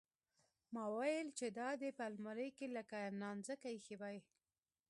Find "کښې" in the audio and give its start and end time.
2.57-2.67